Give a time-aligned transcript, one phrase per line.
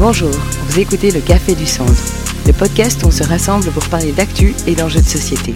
[0.00, 1.92] Bonjour, vous écoutez le Café du Centre,
[2.46, 5.52] le podcast où on se rassemble pour parler d'actu et d'enjeux de société.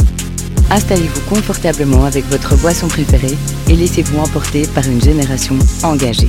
[0.71, 3.39] Installez-vous confortablement avec votre boisson préférée
[3.71, 6.29] et laissez-vous emporter par une génération engagée.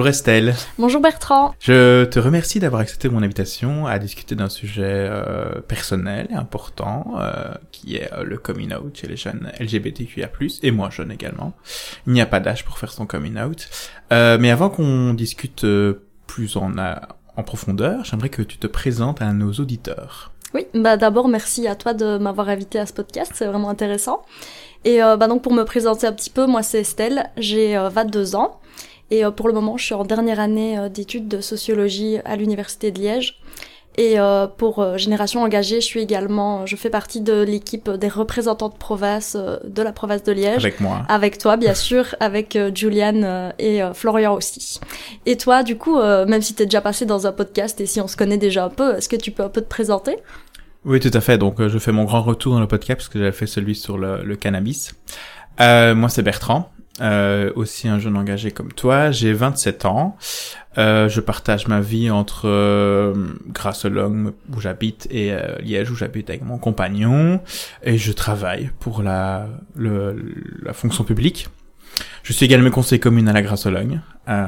[0.00, 0.54] Bonjour Estelle.
[0.78, 1.54] Bonjour Bertrand.
[1.60, 7.16] Je te remercie d'avoir accepté mon invitation à discuter d'un sujet euh, personnel et important
[7.18, 10.30] euh, qui est euh, le coming out chez les jeunes LGBTQIA+,
[10.62, 11.52] et moi jeune également.
[12.06, 13.68] Il n'y a pas d'âge pour faire son coming out.
[14.10, 15.66] mais avant qu'on discute
[16.26, 20.32] plus en, en profondeur, j'aimerais que tu te présentes à nos auditeurs.
[20.54, 24.22] Oui, bah d'abord merci à toi de m'avoir invité à ce podcast, c'est vraiment intéressant.
[24.86, 28.60] Et bah donc pour me présenter un petit peu, moi c'est Estelle, j'ai 22 ans.
[29.10, 32.36] Et euh, pour le moment, je suis en dernière année euh, d'études de sociologie à
[32.36, 33.40] l'université de Liège.
[33.98, 38.68] Et euh, pour Génération Engagée, je suis également, je fais partie de l'équipe des représentants
[38.68, 40.64] de province de la province de Liège.
[40.64, 41.04] Avec moi.
[41.08, 44.78] Avec toi, bien sûr, avec Juliane et Florian aussi.
[45.26, 48.00] Et toi, du coup, même si tu es déjà passé dans un podcast et si
[48.00, 50.16] on se connaît déjà un peu, est-ce que tu peux un peu te présenter?
[50.84, 51.36] Oui, tout à fait.
[51.36, 53.98] Donc, je fais mon grand retour dans le podcast parce que j'avais fait celui sur
[53.98, 54.94] le, le cannabis.
[55.58, 56.70] moi, c'est Bertrand.
[57.00, 59.10] Euh, aussi un jeune engagé comme toi.
[59.10, 60.16] J'ai 27 ans.
[60.78, 63.14] Euh, je partage ma vie entre euh,
[63.48, 67.40] Grasselong où j'habite et euh, Liège où j'habite avec mon compagnon
[67.82, 70.16] et je travaille pour la le,
[70.62, 71.48] la fonction publique.
[72.22, 74.46] Je suis également conseiller communal à Grassologne, euh,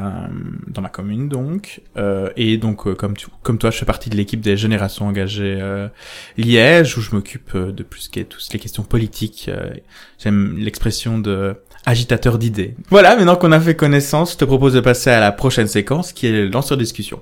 [0.69, 4.11] dans ma commune donc, euh, et donc euh, comme tu, comme toi, je fais partie
[4.11, 5.59] de l'équipe des générations engagées
[6.37, 9.51] Liège, où je m'occupe de plus que toutes les questions politiques.
[10.19, 12.75] J'aime l'expression de agitateur d'idées.
[12.91, 16.13] Voilà, maintenant qu'on a fait connaissance, je te propose de passer à la prochaine séquence,
[16.13, 17.21] qui est le lanceur discussion.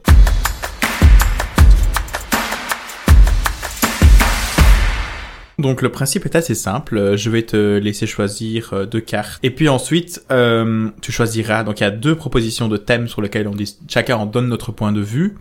[5.61, 7.17] Donc le principe est assez simple.
[7.17, 9.39] Je vais te laisser choisir euh, deux cartes.
[9.43, 11.65] Et puis ensuite, euh, tu choisiras.
[11.65, 14.49] Donc il y a deux propositions de thèmes sur lesquels on dit chacun en donne
[14.49, 15.37] notre point de vue.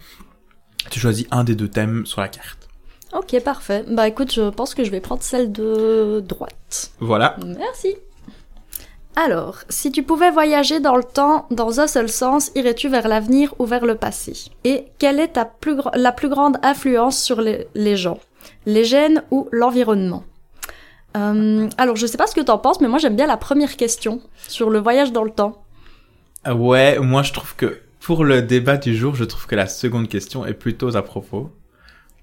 [0.90, 2.68] Tu choisis un des deux thèmes sur la carte.
[3.14, 3.86] Ok, parfait.
[3.90, 6.92] Bah écoute, je pense que je vais prendre celle de droite.
[7.00, 7.38] Voilà.
[7.44, 7.96] Merci.
[9.22, 13.54] Alors, si tu pouvais voyager dans le temps dans un seul sens, irais-tu vers l'avenir
[13.60, 14.32] ou vers le passé?
[14.64, 18.20] Et quelle est ta plus la plus grande influence sur les, gens?
[18.66, 20.24] Les gènes ou l'environnement?
[21.18, 23.76] Euh, alors, je sais pas ce que t'en penses, mais moi j'aime bien la première
[23.76, 25.66] question sur le voyage dans le temps.
[26.46, 29.68] Ah ouais, moi je trouve que pour le débat du jour, je trouve que la
[29.68, 31.52] seconde question est plutôt à propos.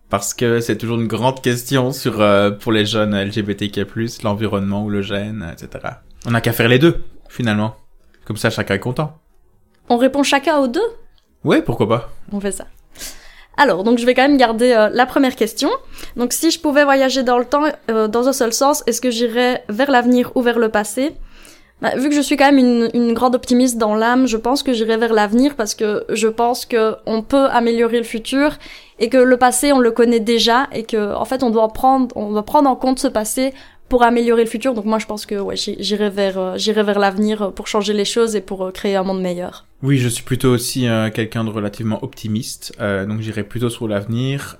[0.09, 3.85] Parce que c'est toujours une grande question euh, pour les jeunes LGBTQ+,
[4.23, 5.97] l'environnement ou le gène, etc.
[6.27, 7.77] On n'a qu'à faire les deux, finalement.
[8.25, 9.17] Comme ça, chacun est content.
[9.89, 10.81] On répond chacun aux deux?
[11.45, 12.67] Ouais, pourquoi pas On fait ça.
[13.57, 15.71] Alors, donc je vais quand même garder euh, la première question.
[16.17, 19.11] Donc si je pouvais voyager dans le temps euh, dans un seul sens, est-ce que
[19.11, 21.15] j'irais vers l'avenir ou vers le passé?
[21.81, 24.65] Bah, Vu que je suis quand même une, une grande optimiste dans l'âme, je pense
[24.65, 28.57] que j'irai vers l'avenir parce que je pense que on peut améliorer le futur
[28.99, 32.15] et que le passé on le connaît déjà et que en fait on doit prendre
[32.17, 33.55] on doit prendre en compte ce passé
[33.89, 34.75] pour améliorer le futur.
[34.75, 38.05] Donc moi, je pense que ouais, j'irai vers, euh, j'irai vers l'avenir pour changer les
[38.05, 39.67] choses et pour euh, créer un monde meilleur.
[39.83, 44.57] Oui, je suis plutôt aussi euh, quelqu'un de relativement optimiste, donc j'irai plutôt sur l'avenir.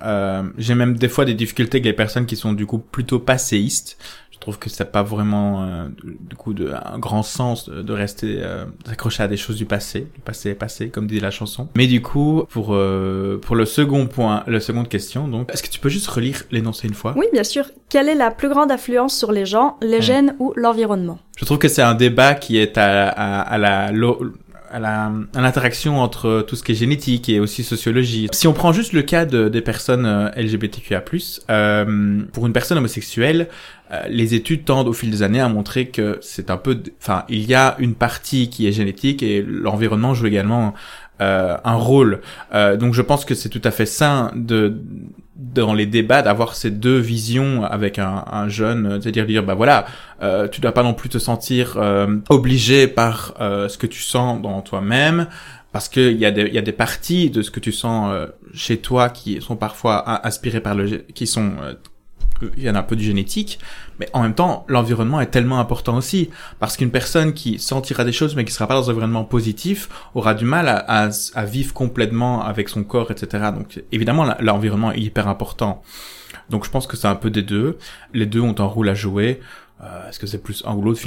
[0.57, 3.97] J'ai même des fois des difficultés avec les personnes qui sont du coup plutôt passéistes
[4.37, 7.93] je trouve que ça n'a pas vraiment euh, du coup de, un grand sens de,
[7.93, 10.07] rester euh, accroché à des choses du passé.
[10.15, 11.69] Le passé est passé, comme dit la chanson.
[11.75, 15.69] Mais du coup, pour euh, pour le second point, la seconde question, donc, est-ce que
[15.69, 17.15] tu peux juste relire l'énoncé une fois?
[17.17, 17.65] Oui, bien sûr.
[17.89, 21.17] Quelle est la plus grande influence sur les gens, les gènes ou l'environnement?
[21.35, 23.91] Je trouve que c'est un débat qui est à, à, à la
[24.71, 24.79] à
[25.41, 28.27] l'interaction entre tout ce qui est génétique et aussi sociologie.
[28.33, 31.03] Si on prend juste le cas de, des personnes euh, LGBTQIA+,
[31.49, 33.47] euh, pour une personne homosexuelle,
[33.91, 37.23] euh, les études tendent au fil des années à montrer que c'est un peu, enfin,
[37.29, 40.73] il y a une partie qui est génétique et l'environnement joue également
[41.21, 42.21] euh, un rôle.
[42.53, 44.81] Euh, donc je pense que c'est tout à fait sain de
[45.35, 49.85] dans les débats d'avoir ces deux visions avec un, un jeune, c'est-à-dire dire bah voilà,
[50.21, 54.01] euh, tu dois pas non plus te sentir euh, obligé par euh, ce que tu
[54.01, 55.27] sens dans toi-même,
[55.71, 58.11] parce qu'il y a des y a des parties de ce que tu sens
[58.53, 61.53] chez toi qui sont parfois inspirées par le qui sont
[62.57, 63.59] il y en a un peu du génétique,
[63.99, 66.29] mais en même temps, l'environnement est tellement important aussi,
[66.59, 69.89] parce qu'une personne qui sentira des choses mais qui sera pas dans un environnement positif
[70.15, 73.51] aura du mal à, à, vivre complètement avec son corps, etc.
[73.53, 75.81] Donc évidemment, l'environnement est hyper important.
[76.49, 77.77] Donc je pense que c'est un peu des deux.
[78.13, 79.39] Les deux ont un rôle à jouer.
[79.81, 80.99] euh, est-ce que c'est plus un ou l'autre?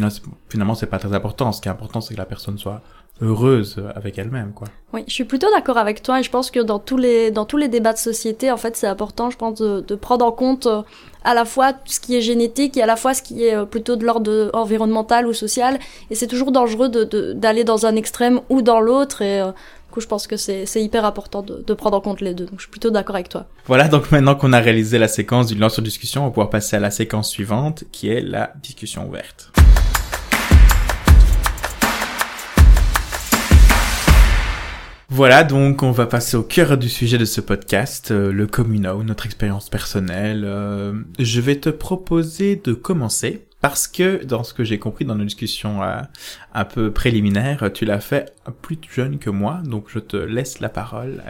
[0.48, 2.82] Finalement c'est pas très important ce qui est important c'est que la personne soit
[3.22, 6.60] heureuse avec elle-même quoi oui je suis plutôt d'accord avec toi et je pense que
[6.60, 9.58] dans tous les dans tous les débats de société en fait c'est important je pense
[9.60, 10.82] de, de prendre en compte euh,
[11.24, 13.64] à la fois ce qui est génétique et à la fois ce qui est euh,
[13.64, 15.78] plutôt de l'ordre environnemental ou social
[16.10, 19.42] et c'est toujours dangereux de d'aller dans un extrême ou dans l'autre et
[19.90, 22.44] du coup, je pense que c'est hyper important de, de, prendre en compte les deux.
[22.44, 23.46] Donc, je suis plutôt d'accord avec toi.
[23.66, 26.76] Voilà, donc maintenant qu'on a réalisé la séquence d'une lance discussion, on va pouvoir passer
[26.76, 29.50] à la séquence suivante, qui est la discussion ouverte.
[35.12, 38.98] Voilà, donc on va passer au cœur du sujet de ce podcast, euh, le communal,
[38.98, 40.44] notre expérience personnelle.
[40.46, 45.16] Euh, je vais te proposer de commencer parce que dans ce que j'ai compris dans
[45.16, 46.00] nos discussions euh,
[46.54, 50.68] un peu préliminaires, tu l'as fait plus jeune que moi, donc je te laisse la
[50.68, 51.20] parole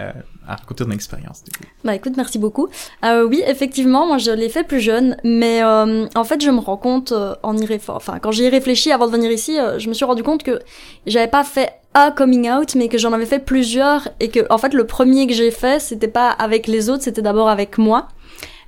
[0.51, 1.43] à raconter ton expérience.
[1.85, 2.69] Bah écoute, merci beaucoup.
[3.05, 6.61] Euh, oui, effectivement, moi je l'ai fait plus jeune, mais euh, en fait je me
[6.61, 7.13] rends compte
[7.43, 10.23] en y enfin quand j'y ai réfléchi avant de venir ici, je me suis rendu
[10.23, 10.59] compte que
[11.07, 14.59] j'avais pas fait un coming out, mais que j'en avais fait plusieurs et que en
[14.59, 18.09] fait le premier que j'ai fait, c'était pas avec les autres, c'était d'abord avec moi.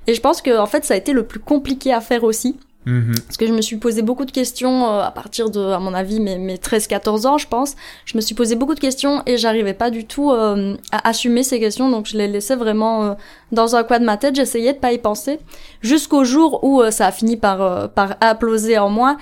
[0.07, 2.57] Et je pense que en fait ça a été le plus compliqué à faire aussi
[2.85, 3.13] Mhm.
[3.25, 5.93] Parce que je me suis posé beaucoup de questions euh, à partir de, à mon
[5.93, 7.75] avis, mes, mes 13-14 ans, je pense.
[8.05, 11.43] Je me suis posé beaucoup de questions et j'arrivais pas du tout euh, à assumer
[11.43, 13.13] ces questions, donc je les laissais vraiment euh,
[13.51, 14.35] dans un coin de ma tête.
[14.35, 15.39] J'essayais de pas y penser,
[15.81, 19.17] jusqu'au jour où ça a fini par par imploser en moi.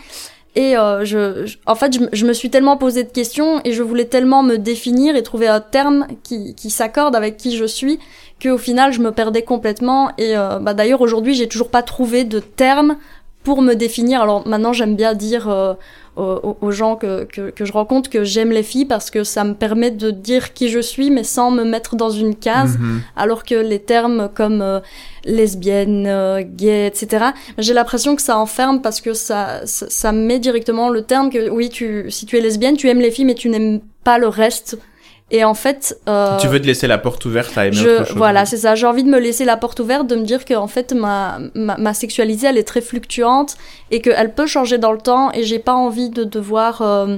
[0.55, 4.05] Et je, en fait, je, je, me suis tellement posé de questions et je voulais
[4.05, 7.99] tellement me définir et trouver un terme qui, qui s'accorde avec qui je suis
[8.41, 10.11] qu'au final, je me perdais complètement.
[10.17, 12.97] Et bah, d'ailleurs, aujourd'hui, j'ai toujours pas trouvé de terme
[13.43, 14.21] pour me définir.
[14.21, 15.73] Alors maintenant, j'aime bien dire euh,
[16.15, 19.53] aux, gens que, que, que, je rencontre que j'aime les filles parce que ça me
[19.53, 22.77] permet de dire qui je suis, mais sans me mettre dans une case.
[22.77, 23.01] Mhm.
[23.15, 24.79] Alors que les termes comme euh,
[25.23, 27.27] lesbienne, euh, gay, etc.,
[27.57, 31.49] j'ai l'impression que ça enferme parce que ça, ça, ça met directement le terme que
[31.49, 34.27] oui, tu, si tu es lesbienne, tu aimes les filles, mais tu n'aimes pas le
[34.27, 34.77] reste
[35.33, 38.07] et en fait, euh, tu veux te laisser la porte ouverte à aimer je, autre
[38.07, 38.17] chose.
[38.17, 38.75] Voilà, c'est ça.
[38.75, 41.39] J'ai envie de me laisser la porte ouverte, de me dire que en fait ma,
[41.55, 43.55] ma, ma sexualité elle est très fluctuante
[43.91, 47.17] et qu'elle peut changer dans le temps et j'ai pas envie de devoir euh,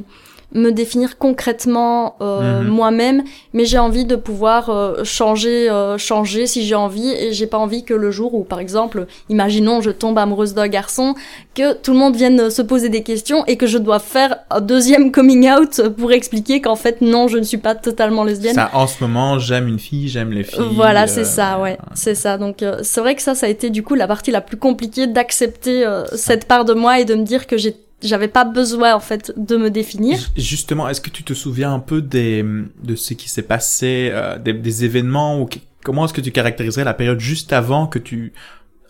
[0.53, 2.67] me définir concrètement euh, mhm.
[2.67, 3.23] moi-même,
[3.53, 7.57] mais j'ai envie de pouvoir euh, changer, euh, changer si j'ai envie, et j'ai pas
[7.57, 11.15] envie que le jour où, par exemple, imaginons je tombe amoureuse d'un garçon,
[11.55, 14.61] que tout le monde vienne se poser des questions et que je dois faire un
[14.61, 18.55] deuxième coming out pour expliquer qu'en fait non, je ne suis pas totalement lesbienne.
[18.55, 20.61] Ça, en ce moment, j'aime une fille, j'aime les filles.
[20.73, 22.37] Voilà, c'est ça, ouais, c'est ça.
[22.37, 25.07] Donc c'est vrai que ça, ça a été du coup la partie la plus compliquée
[25.07, 25.85] d'accepter
[26.15, 29.33] cette part de moi et de me dire que j'ai j'avais pas besoin en fait
[29.37, 30.19] de me définir.
[30.37, 32.43] Justement, est-ce que tu te souviens un peu des
[32.83, 35.49] de ce qui s'est passé, euh, des, des, événements ou
[35.83, 38.33] comment est-ce que tu caractériserais la période juste avant que tu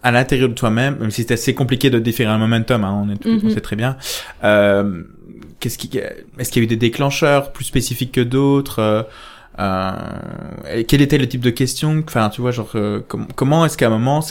[0.04, 3.10] à l'intérieur de toi-même, même si c'est assez compliqué de définir un momentum, hein, on,
[3.10, 3.52] est, on mhm.
[3.52, 3.96] sait très bien.
[4.44, 5.04] Euh,
[5.62, 9.04] qu'est-ce qui, est-ce qu'il y a eu des déclencheurs plus spécifiques que d'autres euh,
[9.60, 13.02] euh, quel était le type de question Enfin, tu vois, genre, euh,
[13.36, 14.22] comment est-ce qu'à un moment,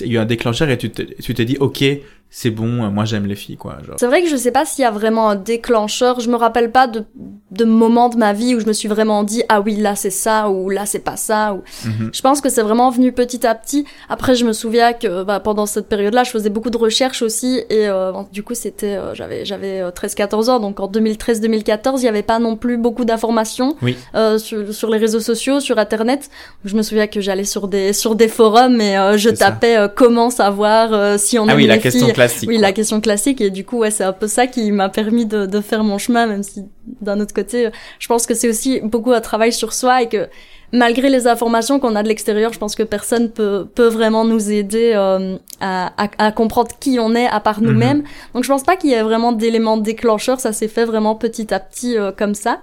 [0.00, 1.84] il y a eu un déclencheur et tu t'es dit, ok,
[2.32, 3.78] c'est bon, euh, moi j'aime les filles, quoi.
[3.96, 6.20] C'est vrai que je sais pas s'il y a vraiment un déclencheur.
[6.20, 7.04] Je me rappelle pas de,
[7.50, 10.10] de moments de ma vie où je me suis vraiment dit ah oui là c'est
[10.10, 11.54] ça ou là c'est pas ça.
[11.54, 11.64] Ou...
[11.84, 12.10] Mhm.
[12.12, 13.84] Je pense que c'est vraiment venu petit à petit.
[14.08, 17.64] Après je me souviens que bah, pendant cette période-là je faisais beaucoup de recherches aussi
[17.68, 22.08] et euh, du coup c'était euh, j'avais j'avais 13-14 ans donc en 2013-2014 il y
[22.08, 23.96] avait pas non plus beaucoup d'informations oui.
[24.38, 26.30] sur, sur les réseaux sociaux sur internet.
[26.64, 31.18] Je me souviens que j'allais sur des sur des forums et je tapais comment savoir
[31.18, 32.06] si on ah oui, la question
[32.46, 33.40] oui, la question classique.
[33.40, 35.98] Et du coup, ouais, c'est un peu ça qui m'a permis de, de, faire mon
[35.98, 36.64] chemin, même si
[37.00, 40.28] d'un autre côté, je pense que c'est aussi beaucoup un travail sur soi et que
[40.72, 44.50] malgré les informations qu'on a de l'extérieur, je pense que personne peut, peut vraiment nous
[44.50, 47.98] aider euh, à, à, à, comprendre qui on est à part nous-mêmes.
[47.98, 48.04] Mhm.
[48.34, 51.52] Donc je pense pas qu'il y ait vraiment d'éléments déclencheurs, ça s'est fait vraiment petit
[51.52, 52.60] à petit euh, comme ça.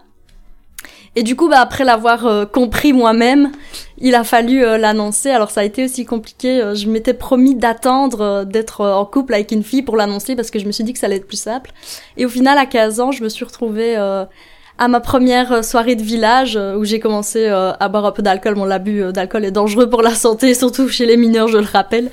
[1.17, 3.51] Et du coup, bah, après l'avoir euh, compris moi-même,
[3.97, 5.31] il a fallu euh, l'annoncer.
[5.31, 6.61] Alors ça a été aussi compliqué.
[6.61, 10.59] Euh, je m'étais promis d'attendre d'être en couple avec une fille pour l'annoncer parce que
[10.59, 11.71] je me suis dit que ça allait être plus simple.
[12.17, 16.03] Et au final, à 15 ans, je me suis retrouvée à ma première soirée de
[16.03, 18.55] village où j'ai commencé à boire un peu d'alcool.
[18.55, 22.11] Mon l'abus d'alcool est dangereux pour la santé, surtout chez les mineurs, je le rappelle.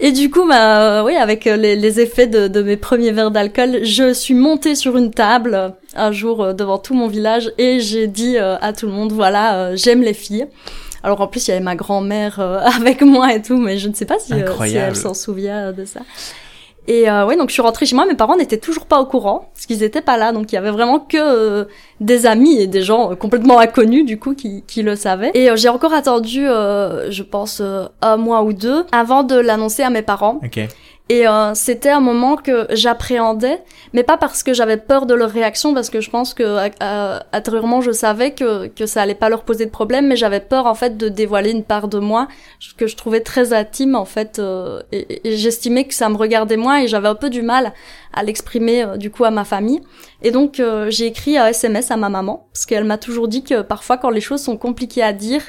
[0.00, 3.30] Et du coup, bah, oui, avec euh, les, les effets de, de, mes premiers verres
[3.30, 7.80] d'alcool, je suis montée sur une table euh, un jour devant tout mon village et
[7.80, 10.46] j'ai dit à tout le monde, voilà, j'aime les filles.
[11.02, 12.38] Alors en plus, il y avait ma grand-mère
[12.76, 14.32] avec moi et tout, mais je ne sais pas si,
[14.66, 16.00] si elle s'en souvient de ça.
[16.88, 19.04] Et euh, ouais, donc je suis rentrée chez moi, mes parents n'étaient toujours pas au
[19.04, 21.64] courant, parce qu'ils étaient pas là, donc il y avait vraiment que euh,
[22.00, 25.30] des amis et des gens euh, complètement inconnus du coup qui, qui le savaient.
[25.34, 27.60] Et euh, j'ai encore attendu, je pense,
[28.00, 30.40] un mois ou deux avant de l'annoncer à mes parents.
[30.42, 30.68] Okay.
[31.10, 33.62] Et euh, c'était un moment que j'appréhendais,
[33.94, 36.42] mais pas parce que j'avais peur de leur réaction, parce que je pense que
[36.82, 40.40] euh, intérieurement je savais que, que ça allait pas leur poser de problème, mais j'avais
[40.40, 42.28] peur en fait de dévoiler une part de moi
[42.76, 46.80] que je trouvais très intime en fait, euh, et, j'estimais que ça me regardait moins
[46.80, 47.72] et j'avais un peu du mal
[48.12, 49.80] à l'exprimer euh, du coup à ma famille.
[50.22, 53.44] Et donc euh, j'ai écrit un SMS à ma maman, parce qu'elle m'a toujours dit
[53.44, 55.42] que parfois quand les choses sont compliquées à dire,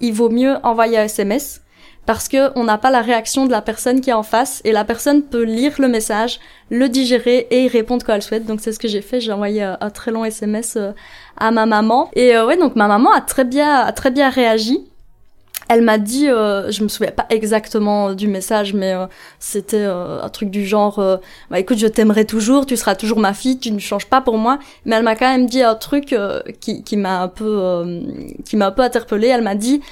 [0.00, 1.62] il vaut mieux envoyer un SMS
[2.06, 4.72] parce que on n'a pas la réaction de la personne qui est en face et
[4.72, 6.38] la personne peut lire le message,
[6.70, 8.46] le digérer et y répondre quand elle souhaite.
[8.46, 10.92] Donc c'est ce que j'ai fait, j'ai envoyé un, très long SMS euh,
[11.36, 14.30] à ma maman et euh, ouais donc ma maman a très bien a très bien
[14.30, 14.80] réagi.
[15.68, 19.06] Elle m'a dit, euh, je me souviens pas exactement du message, mais euh,
[19.40, 21.00] c'était un truc du genre,
[21.50, 24.38] bah écoute, je t'aimerai toujours, tu seras toujours ma fille, tu ne changes pas pour
[24.38, 24.60] moi.
[24.84, 26.14] Mais elle m'a quand même dit un truc
[26.60, 27.84] qui, qui m'a un peu,
[28.44, 29.26] qui m'a un peu interpellée.
[29.26, 29.82] Elle m'a dit,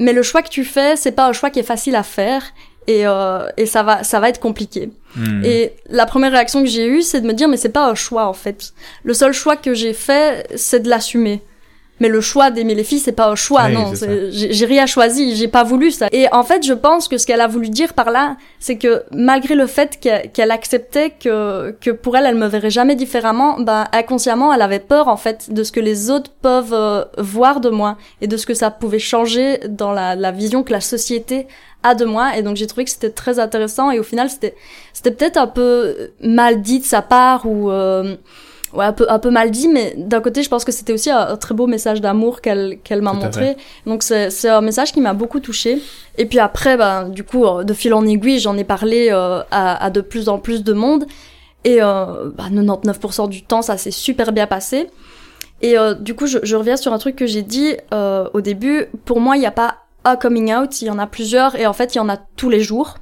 [0.00, 2.42] mais le choix que tu fais, c'est pas un choix qui est facile à faire
[2.88, 4.90] et, euh, et ça va ça va être compliqué.
[5.14, 5.44] Hmm.
[5.44, 7.94] Et la première réaction que j'ai eue, c'est de me dire mais c'est pas un
[7.94, 8.72] choix en fait.
[9.04, 11.42] Le seul choix que j'ai fait, c'est de l'assumer.
[12.00, 13.92] Mais le choix d'aimer les filles, c'est pas un choix, Oui, non.
[14.30, 16.08] J'ai rien choisi, j'ai pas voulu ça.
[16.12, 19.04] Et en fait, je pense que ce qu'elle a voulu dire par là, c'est que
[19.12, 23.86] malgré le fait qu'elle acceptait que que pour elle, elle me verrait jamais différemment, ben
[23.92, 27.68] inconsciemment, elle avait peur en fait de ce que les autres peuvent euh, voir de
[27.68, 31.46] moi et de ce que ça pouvait changer dans la, la vision que la société
[31.82, 32.36] a de moi.
[32.36, 33.90] Et donc j'ai trouvé que c'était très intéressant.
[33.90, 34.54] Et au final, c'était
[34.92, 38.16] c'était peut-être un peu mal dit de sa part ou euh,
[38.72, 41.10] ouais un peu un peu mal dit mais d'un côté je pense que c'était aussi
[41.10, 43.56] un, un très beau message d'amour qu'elle qu'elle m'a montré.
[43.86, 45.80] donc c'est c'est un message qui m'a beaucoup touchée.
[46.18, 49.42] Et puis après ben du coup euh, de fil en aiguille j'en ai parlé euh,
[49.50, 51.06] à, à de plus en plus de monde.
[51.64, 54.88] Et euh, bah, 99% du temps ça s'est super bien passé.
[55.62, 58.40] Et euh, du coup je, je reviens sur un truc que j'ai dit euh, au
[58.40, 58.86] début.
[59.04, 61.54] Pour moi il n'y a pas un coming out il y en a plusieurs.
[61.56, 62.94] Et en fait il y en a tous les jours.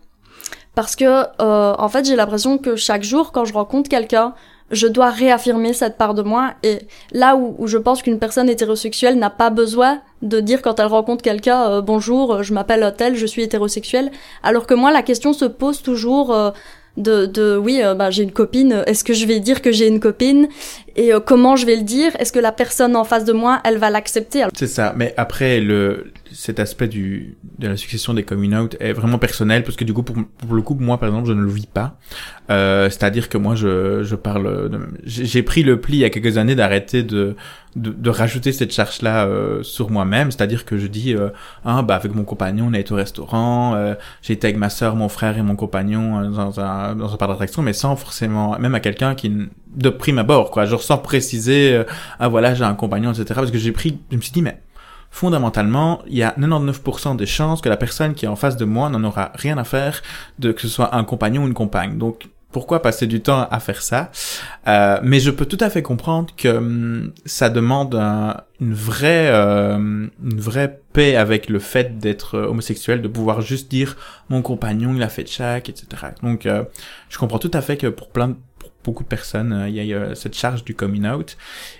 [0.74, 1.04] Parce que
[1.40, 4.34] euh, en fait j'ai l'impression que chaque jour quand je rencontre quelqu'un
[4.70, 6.78] je dois réaffirmer cette part de moi et
[7.12, 10.86] là où, où je pense qu'une personne hétérosexuelle n'a pas besoin de dire quand elle
[10.86, 14.10] rencontre quelqu'un euh, bonjour euh, je m'appelle Hotel je suis hétérosexuel
[14.42, 16.50] alors que moi la question se pose toujours euh,
[16.96, 20.00] de, de oui bah, j'ai une copine est-ce que je vais dire que j'ai une
[20.00, 20.48] copine?
[20.96, 22.10] Et comment je vais le dire?
[22.18, 24.44] Est-ce que la personne en face de moi elle va l'accepter?
[24.56, 26.10] C'est ça, mais après le
[26.40, 29.92] cet aspect du de la succession des coming out est vraiment personnel parce que du
[29.92, 31.98] coup pour, pour le coup moi par exemple je ne le vis pas.
[32.50, 36.10] Euh, C'est-à-dire que moi je je parle de- j'ai pris le pli il y a
[36.10, 37.34] quelques années d'arrêter de,
[37.74, 39.26] de de rajouter cette charge là
[39.62, 40.30] sur moi-même.
[40.30, 41.30] C'est-à-dire que je dis euh,
[41.64, 44.70] ah bah avec mon compagnon on a été au restaurant, euh, j'ai été avec ma
[44.70, 47.96] sœur, mon frère et mon compagnon euh, dans un dans un parc d'attraction, mais sans
[47.96, 49.32] forcément même à quelqu'un qui
[49.74, 51.84] de prime abord quoi, genre sans préciser euh,
[52.20, 53.24] ah voilà j'ai un compagnon etc.
[53.34, 54.60] Parce que j'ai pris je me suis dit mais
[55.10, 58.64] fondamentalement, il y a 99% des chances que la personne qui est en face de
[58.64, 60.02] moi n'en aura rien à faire
[60.38, 61.98] de que ce soit un compagnon ou une compagne.
[61.98, 64.10] Donc, pourquoi passer du temps à faire ça?
[64.68, 69.28] Euh, Mais je peux tout à fait comprendre que hum, ça demande un- une vraie,
[69.30, 73.96] euh, une vraie paix avec le fait d'être euh, homosexuel, de pouvoir juste dire
[74.30, 75.86] mon compagnon il a fait de chaque, etc.
[76.22, 76.64] Donc, euh,
[77.10, 78.36] je comprends tout à fait que pour plein de
[78.88, 81.36] beaucoup de personnes, euh, il y a cette charge du coming out.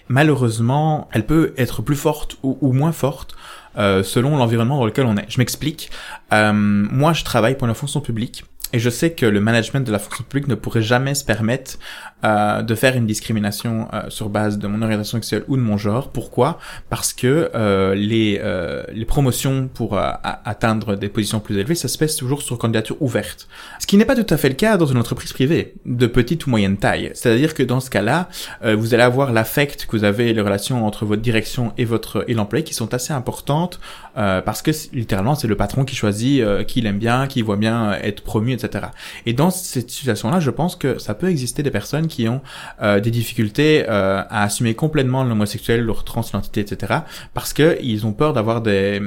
[0.08, 3.34] Malheureusement, elle peut être plus forte ou, ou moins forte
[3.78, 5.24] euh, selon l'environnement dans lequel on est.
[5.28, 5.90] Je m'explique.
[6.34, 9.92] Euh, moi, je travaille pour la fonction publique et je sais que le management de
[9.92, 11.78] la fonction publique ne pourrait jamais se permettre
[12.24, 15.76] euh, de faire une discrimination euh, sur base de mon orientation sexuelle ou de mon
[15.76, 16.10] genre.
[16.10, 16.58] Pourquoi?
[16.90, 21.96] Parce que euh, les, euh, les promotions pour atteindre des positions plus élevées, ça se
[21.96, 23.48] passe toujours sur candidature ouverte.
[23.78, 26.46] Ce qui n'est pas tout à fait le cas dans une entreprise privée de petite
[26.46, 27.10] ou moyenne taille.
[27.14, 28.28] C'est-à-dire que dans ce cas-là,
[28.62, 32.34] vous allez avoir l'affect que vous avez, les relations entre votre direction et votre et
[32.34, 33.80] l'employé qui sont assez importantes
[34.18, 37.42] euh, parce que littéralement c'est le patron qui choisit euh, qui il aime bien, qui
[37.42, 38.86] voit bien euh, être promu, etc.
[39.26, 42.40] Et dans cette situation-là, je pense que ça peut exister des personnes qui ont
[42.80, 47.00] des difficultés à assumer complètement l'homosexuel, leur transidentité, etc.
[47.34, 49.00] parce que ils ont peur d'avoir des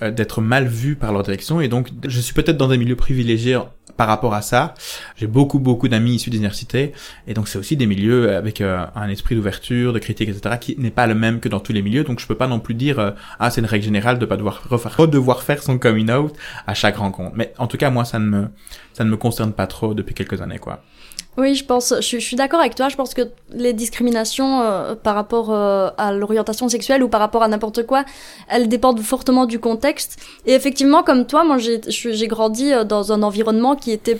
[0.00, 3.58] d'être mal vus par leur direction et donc je suis peut-être dans des milieux privilégiés
[3.96, 4.74] par rapport à ça.
[5.16, 6.92] J'ai beaucoup beaucoup d'amis issus des universités
[7.26, 10.56] et donc c'est aussi des milieux avec euh, un esprit d'ouverture, de critique, etc.
[10.60, 12.04] qui n'est pas le même que dans tous les milieux.
[12.04, 14.36] Donc je peux pas non plus dire euh, ah c'est une règle générale de pas
[14.36, 16.34] devoir refaire, devoir faire son coming out
[16.66, 17.32] à chaque rencontre.
[17.36, 18.48] Mais en tout cas moi ça ne me
[18.92, 20.82] ça ne me concerne pas trop depuis quelques années quoi.
[21.36, 22.88] Oui, je pense, je, suis- d'accord avec toi.
[22.88, 23.22] Je pense que
[23.52, 28.04] les discriminations euh, par rapport euh, à l'orientation sexuelle ou par rapport à n'importe quoi,
[28.48, 30.16] elles dépendent fortement du contexte.
[30.46, 34.18] Et effectivement, comme toi, moi, j'ai grandi euh, dans un environnement qui était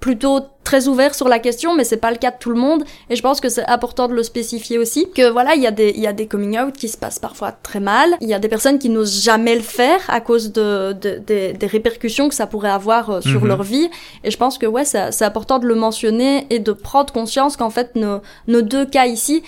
[0.00, 2.84] plutôt très ouverts sur la question, mais c'est pas le cas de tout le monde.
[3.10, 5.06] Et je pense que c'est important de le spécifier aussi.
[5.14, 7.18] Que voilà, il y a des, il y a des coming out qui se passent
[7.18, 8.10] parfois très mal.
[8.20, 11.18] Il y a des personnes qui n'osent jamais le faire à cause de, de,
[11.52, 13.48] des répercussions que ça pourrait avoir euh, sur Mhm.
[13.48, 13.90] leur vie.
[14.24, 17.56] Et je pense que ouais, c'est c'est important de le mentionner et de prendre conscience
[17.56, 19.42] qu'en fait, nos, nos deux cas ici,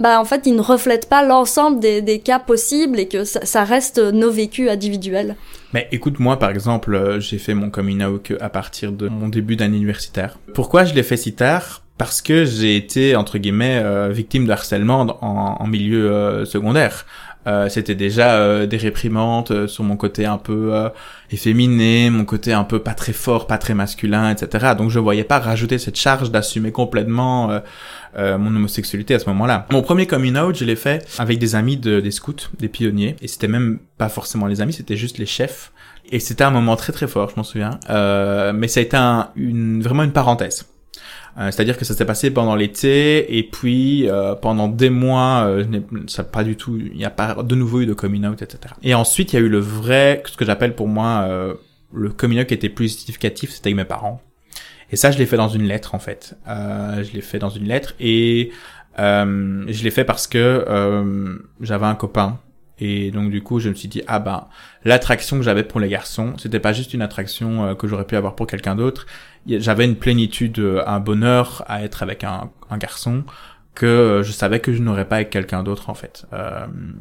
[0.00, 3.64] bah en fait, ils ne reflètent pas l'ensemble des, des cas possibles et que ça,
[3.64, 5.36] reste nos vécus individuels.
[5.74, 9.28] Mais écoute, moi, par exemple, euh, j'ai fait mon coming out à partir de mon
[9.28, 10.38] début d'année universitaire.
[10.54, 11.82] Pourquoi je l'ai fait si tard?
[11.98, 17.04] Parce que j'ai été, entre guillemets, euh, victime de harcèlement en, milieu euh, secondaire.
[17.68, 20.72] C'était déjà des réprimandes euh, sur mon côté un peu
[21.30, 24.74] efféminé, mon côté un peu pas très fort, pas très masculin, etc.
[24.76, 27.60] Donc je voyais pas rajouter cette charge d'assumer complètement euh,
[28.16, 29.66] euh, mon homosexualité à ce moment-là.
[29.70, 33.16] Mon premier coming out, je l'ai fait avec des amis de, des scouts, des pionniers,
[33.22, 35.72] et c'était même pas forcément les amis, c'était juste les chefs.
[36.12, 37.78] Et c'était un moment très très fort, je m'en souviens.
[37.88, 40.66] Euh, mais ça a été un, une, vraiment une parenthèse.
[41.38, 45.64] Euh, C'est-à-dire que ça s'est passé pendant l'été et puis euh, pendant des mois, euh,
[46.06, 48.74] ça pas du tout, il n'y a pas de nouveau eu de coming out, etc.
[48.82, 51.54] Et ensuite, il y a eu le vrai, ce que j'appelle pour moi euh,
[51.92, 54.20] le coming out qui était plus significatif, c'était avec mes parents.
[54.90, 56.36] Et ça, je l'ai fait dans une lettre en fait.
[56.48, 58.50] Euh, je l'ai fait dans une lettre et
[58.98, 60.64] euh, je l'ai fait parce que
[61.60, 62.40] j'avais un copain
[62.80, 64.46] et donc du coup, je me suis dit ah ben
[64.84, 68.16] l'attraction que j'avais pour les garçons, c'était pas juste une attraction euh, que j'aurais pu
[68.16, 69.06] avoir pour quelqu'un d'autre.
[69.46, 73.24] J'avais une plénitude, euh, un bonheur à être avec un, garçon
[73.74, 76.26] que euh, je savais que je n'aurais pas avec quelqu'un d'autre en fait.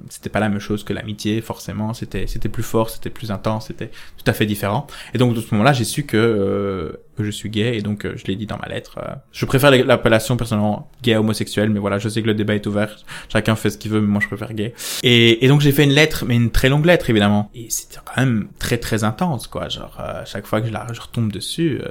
[0.10, 1.94] C'était pas la même chose que l'amitié forcément.
[1.94, 4.86] C'était c'était plus fort, c'était plus intense, c'était tout à fait différent.
[5.14, 8.14] Et donc de ce moment-là, j'ai su que que je suis gay et donc euh,
[8.16, 9.00] je l'ai dit dans ma lettre.
[9.00, 9.14] euh.
[9.32, 12.96] je préfère l'appellation personnellement gay homosexuel, mais voilà, je sais que le débat est ouvert.
[13.32, 14.74] Chacun fait ce qu'il veut, mais moi je préfère gay.
[15.04, 17.50] Et, donc j'ai fait une lettre, mais une très longue lettre évidemment.
[17.54, 19.70] Et c'était quand même très très intense quoi.
[19.70, 21.82] Genre euh, chaque fois que je je retombe dessus,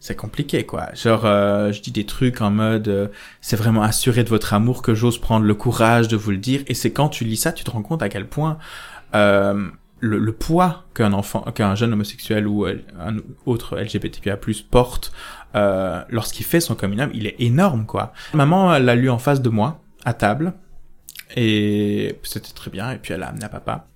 [0.00, 0.88] c'est compliqué quoi.
[0.94, 3.10] Genre je dis des trucs en mode
[3.40, 6.62] c'est vraiment assuré de votre amour que j'ose prendre le courage de vous le dire.
[6.66, 8.58] Et c'est quand tu lis ça, tu te rends compte à quel point
[9.14, 9.68] euh,
[10.02, 13.16] le, le poids qu'un enfant, qu'un jeune homosexuel ou un
[13.46, 14.36] autre LGBTQIA+
[14.70, 15.12] porte
[15.54, 18.12] euh, lorsqu'il fait son coming out, il est énorme quoi.
[18.34, 20.54] Maman l'a lu en face de moi à table
[21.36, 22.90] et c'était très bien.
[22.90, 23.86] Et puis elle l'a amené à papa.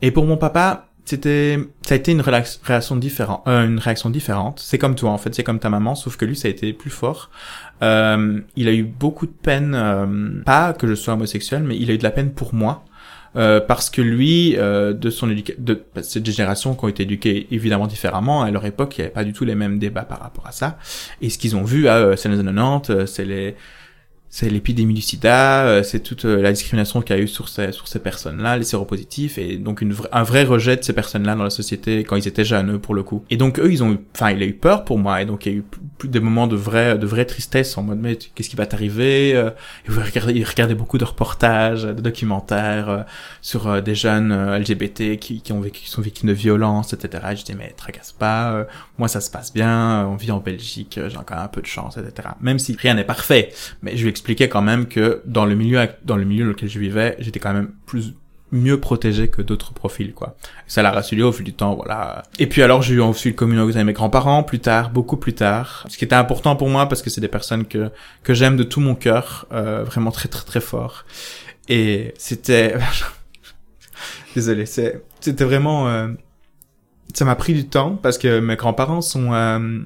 [0.00, 4.60] Et pour mon papa, c'était, ça a été une réaction différente, euh, une réaction différente.
[4.60, 6.72] C'est comme toi en fait, c'est comme ta maman, sauf que lui ça a été
[6.72, 7.30] plus fort.
[7.82, 11.90] Euh, il a eu beaucoup de peine, euh, pas que je sois homosexuel, mais il
[11.90, 12.84] a eu de la peine pour moi.
[13.34, 17.86] Euh, parce que lui, euh, de son de cette génération qui ont été éduqués évidemment
[17.86, 20.46] différemment, à leur époque, il n'y avait pas du tout les mêmes débats par rapport
[20.46, 20.78] à ça.
[21.20, 23.54] Et ce qu'ils ont vu, ah, euh, c'est les années 90, euh, c'est les,
[24.34, 27.50] c'est l'épidémie du sida, euh, c'est toute euh, la discrimination qu'il y a eu sur
[27.50, 31.34] ces, sur ces personnes-là, les séropositifs, et donc une un vrai rejet de ces personnes-là
[31.34, 33.26] dans la société quand ils étaient jeunes, pour le coup.
[33.28, 35.44] Et donc eux, ils ont eu, enfin, il a eu peur pour moi, et donc
[35.44, 35.64] il y a eu
[36.04, 39.50] des moments de vraie, de vraie tristesse en mode, mais qu'est-ce qui va t'arriver euh,
[39.86, 43.04] Et vous regardez, ils regardaient beaucoup de reportages, de documentaires
[43.42, 47.22] sur des jeunes LGBT qui, qui ont vécu, qui sont victimes de violences, etc.
[47.32, 48.66] Et je dis, mais tracasse pas,
[48.96, 51.98] moi ça se passe bien, on vit en Belgique, j'ai encore un peu de chance,
[51.98, 52.30] etc.
[52.40, 55.88] Même si rien n'est parfait, mais je lui expliquais quand même que dans le milieu
[56.04, 58.14] dans le milieu dans lequel je vivais, j'étais quand même plus
[58.52, 60.36] mieux protégé que d'autres profils quoi.
[60.68, 62.22] Ça l'a rassuré au fil du temps, voilà.
[62.38, 65.34] Et puis alors j'ai eu aussi le communauté avec mes grands-parents plus tard, beaucoup plus
[65.34, 65.84] tard.
[65.88, 67.90] Ce qui était important pour moi parce que c'est des personnes que
[68.22, 71.04] que j'aime de tout mon cœur, euh, vraiment très très très fort.
[71.68, 72.76] Et c'était
[74.36, 76.08] désolé, c'est c'était vraiment euh,
[77.12, 79.80] ça m'a pris du temps parce que mes grands-parents sont euh,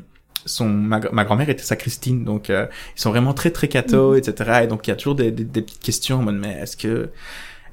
[0.46, 4.60] son ma, ma grand-mère était sacristine donc euh, ils sont vraiment très très catho etc
[4.64, 6.76] et donc il y a toujours des, des, des petites questions en mode mais est-ce
[6.76, 7.10] que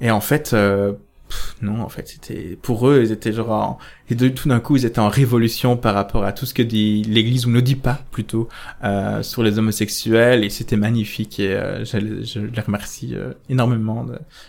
[0.02, 0.94] et en fait euh,
[1.62, 3.78] non en fait c'était pour eux ils étaient genre en...
[4.10, 7.04] et tout d'un coup ils étaient en révolution par rapport à tout ce que dit
[7.04, 8.50] l'Église ou ne dit pas plutôt
[8.84, 14.06] euh, sur les homosexuels et c'était magnifique et euh, je, je les remercie euh, énormément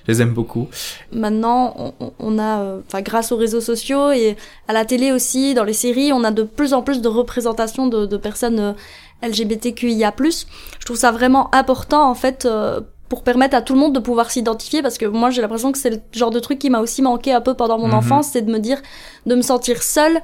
[0.06, 0.68] je les aime beaucoup
[1.12, 4.36] Maintenant, on- on, on a, euh, enfin, grâce aux réseaux sociaux et
[4.68, 7.86] à la télé aussi, dans les séries, on a de plus en plus de représentations
[7.86, 8.72] de, de personnes euh,
[9.22, 10.12] LGBTQIA+.
[10.18, 14.00] Je trouve ça vraiment important, en fait, euh, pour permettre à tout le monde de
[14.00, 16.80] pouvoir s'identifier, parce que moi, j'ai l'impression que c'est le genre de truc qui m'a
[16.80, 17.94] aussi manqué un peu pendant mon Mhm.
[17.94, 18.80] enfance, c'est de me dire,
[19.26, 20.20] de me sentir seule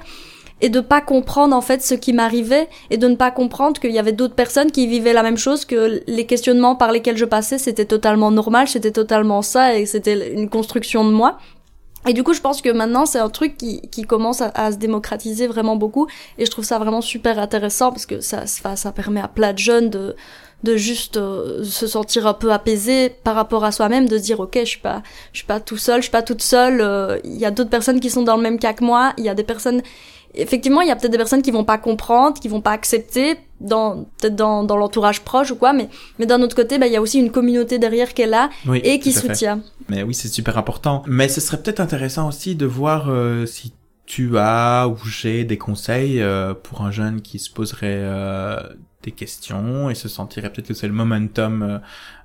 [0.63, 3.91] et de pas comprendre en fait ce qui m'arrivait et de ne pas comprendre qu'il
[3.91, 7.25] y avait d'autres personnes qui vivaient la même chose que les questionnements par lesquels je
[7.25, 11.39] passais c'était totalement normal c'était totalement ça et c'était une construction de moi
[12.07, 14.71] et du coup je pense que maintenant c'est un truc qui, qui commence à, à
[14.71, 16.05] se démocratiser vraiment beaucoup
[16.37, 19.53] et je trouve ça vraiment super intéressant parce que ça ça, ça permet à plein
[19.53, 20.15] de jeunes de
[20.63, 24.39] de juste euh, se sentir un peu apaisé par rapport à soi-même de se dire
[24.39, 25.01] ok je suis pas
[25.33, 27.69] je suis pas tout seul je suis pas toute seule euh, il y a d'autres
[27.69, 29.81] personnes qui sont dans le même cas que moi il y a des personnes
[30.35, 33.37] effectivement, il y a peut-être des personnes qui vont pas comprendre, qui vont pas accepter,
[33.59, 36.93] dans peut-être dans, dans l'entourage proche ou quoi, mais mais d'un autre côté, bah il
[36.93, 38.49] y a aussi une communauté derrière qui est là
[38.83, 39.61] et qui soutient.
[39.89, 41.03] Mais oui, c'est super important.
[41.07, 43.73] Mais ce serait peut-être intéressant aussi de voir euh, si
[44.05, 48.59] tu as ou j'ai des conseils euh, pour un jeune qui se poserait euh,
[49.03, 51.77] des questions et se sentirait peut-être que c'est le momentum euh,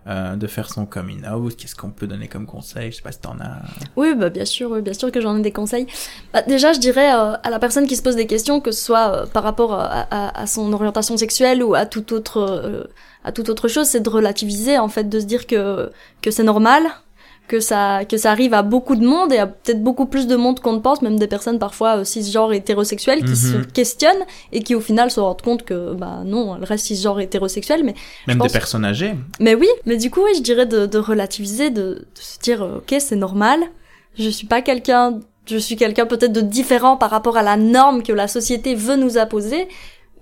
[0.09, 2.93] euh, de faire son coming out Qu'est-ce qu'on peut donner comme conseil?
[2.93, 3.63] Je sais pas si t'en as.
[3.97, 5.87] Oui, bah bien sûr, oui, bien sûr que j'en ai des conseils.
[6.33, 8.85] Bah, déjà, je dirais euh, à la personne qui se pose des questions, que ce
[8.85, 12.89] soit euh, par rapport à, à, son orientation sexuelle ou à toute autre
[13.25, 15.91] à toute autre chose, c'est de relativiser en fait, de se dire que
[16.23, 16.85] que c'est normal,
[17.49, 20.37] que ça que ça arrive à beaucoup de monde et à peut-être beaucoup plus de
[20.37, 23.67] monde qu'on ne pense, même des personnes parfois euh, cisgenres hétérosexuelles qui se mhm.
[23.67, 27.85] questionnent et qui au final se rendent compte que bah non, elle reste cisgenre hétérosexuelle,
[27.85, 27.95] mais
[28.27, 29.15] même des personnes âgées.
[29.41, 32.63] Mais oui, mais du coup oui, je dirais de, de relativiser, de, de, se dire
[32.63, 33.61] euh, ok c'est normal,
[34.19, 38.03] je suis pas quelqu'un je suis quelqu'un peut-être de différent par rapport à la norme
[38.03, 39.69] que la société veut nous imposer,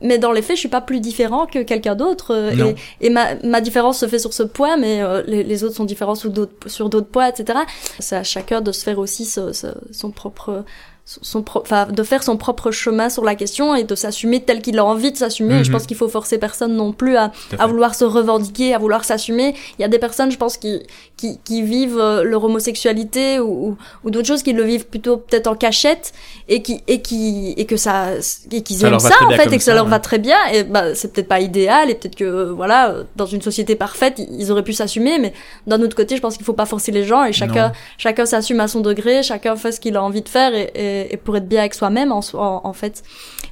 [0.04, 2.32] mais dans les faits, je suis pas plus différent que quelqu'un d'autre.
[2.32, 5.64] Euh, et, et ma, ma, différence se fait sur ce point, mais euh, les, les,
[5.64, 7.60] autres sont différents sur d'autres, points, etc.
[7.98, 10.64] C'est à chacun de se faire aussi son propre
[11.06, 11.44] son
[11.90, 15.12] de faire son propre chemin sur la question et de s'assumer tel qu'il a envie
[15.12, 15.62] de s'assumer.
[15.62, 15.76] Je mhm.
[15.76, 19.54] pense qu'il faut forcer personne non plus à, à, vouloir se revendiquer à vouloir s'assumer.
[19.78, 20.82] Il y a des personnes je pense qui
[21.18, 25.46] qui, qui vivent euh, leur homosexualité ou, ou, d'autres choses qui le vivent plutôt peut-être
[25.46, 26.14] en cachette
[26.48, 28.12] et qui et qui et que ça
[28.50, 30.38] et qu'ils aiment ça en fait et que ça, leur va très bien.
[30.54, 34.18] Et bah c'est peut-être pas idéal et peut-être que euh, voilà dans une société parfaite
[34.18, 35.18] ils auraient pu s'assumer.
[35.18, 35.34] Mais
[35.66, 38.60] d'un autre côté je pense qu'il faut pas forcer les gens et chacun chacun s'assume
[38.60, 41.36] à son degré chacun fait ce qu'il a envie de faire et, et et, pour
[41.36, 43.02] être bien avec soi-même en, en, fait.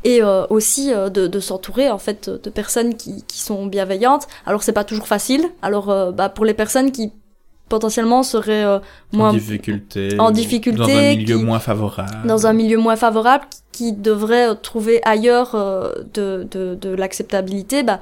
[0.05, 4.26] Et euh, aussi euh, de, de s'entourer en fait de personnes qui, qui sont bienveillantes.
[4.46, 5.44] Alors c'est pas toujours facile.
[5.62, 7.12] Alors euh, bah, pour les personnes qui
[7.68, 8.81] potentiellement seraient
[9.12, 12.26] moins en difficulté en difficulté dans un milieu moins favorable.
[12.26, 15.57] dans un milieu moins favorable qui devraient trouver ailleurs
[16.12, 18.00] de, de, de l'acceptabilité bah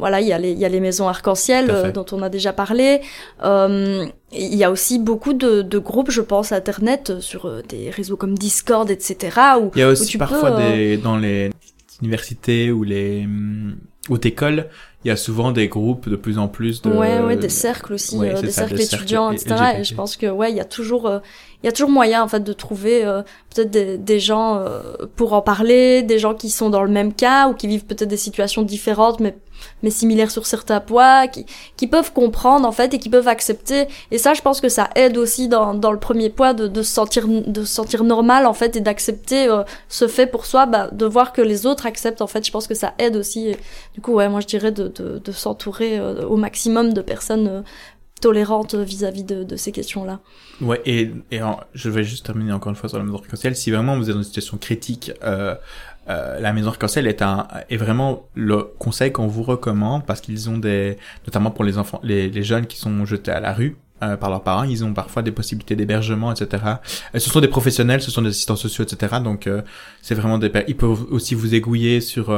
[0.00, 2.28] voilà, il y a les, il y a les maisons arc-en-ciel euh, dont on a
[2.28, 3.00] déjà parlé.
[3.44, 7.62] Euh, il y a aussi beaucoup de, de, groupes, je pense, internet euh, sur euh,
[7.68, 9.36] des réseaux comme Discord, etc.
[9.60, 11.50] Où, il y a aussi parfois des, dans les
[12.00, 13.28] universités ou les
[14.08, 14.68] hautes écoles,
[15.04, 17.94] il y a souvent des groupes de plus en plus de ouais ouais des cercles
[17.94, 21.10] aussi des cercles étudiants etc et je pense que ouais il y a toujours
[21.62, 23.02] il y a toujours moyen en fait de trouver
[23.54, 24.62] peut-être des, des, gens
[25.16, 28.10] pour en parler des gens qui sont dans le même cas ou qui vivent peut-être
[28.10, 29.36] des situations différentes mais
[29.82, 31.46] mais similaires sur certains points, qui,
[31.76, 33.86] qui peuvent comprendre en fait et qui peuvent accepter.
[34.10, 36.82] Et ça, je pense que ça aide aussi dans, dans le premier point de, de
[36.82, 40.66] se sentir de se sentir normal en fait et d'accepter euh, ce fait pour soi,
[40.66, 42.44] bah, de voir que les autres acceptent en fait.
[42.44, 43.56] Je pense que ça aide aussi.
[43.94, 47.64] du coup, ouais, moi je dirais de, de, de s'entourer euh, au maximum de personnes
[48.20, 50.20] tolérantes vis-à-vis de, de, ces questions-là.
[50.60, 51.40] Ouais, et, et
[51.74, 54.14] je vais juste terminer encore une fois sur la mesure arc Si vraiment vous êtes
[54.14, 55.54] dans une situation critique, euh,
[56.08, 60.48] euh, la maison arc-en-ciel est un est vraiment le conseil qu'on vous recommande parce qu'ils
[60.48, 64.16] ont des notamment pour les enfants les jeunes qui sont jetés à la rue euh,
[64.16, 64.64] par leurs parents.
[64.64, 66.64] Ils ont parfois des possibilités d'hébergement etc
[67.14, 69.62] et ce sont des professionnels ce sont des assistants sociaux etc donc euh,
[70.02, 72.34] c'est vraiment des ils peuvent aussi vous aiguiller sur